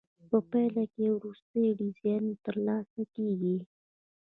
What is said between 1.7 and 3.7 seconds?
ډیزاین ترلاسه کیږي.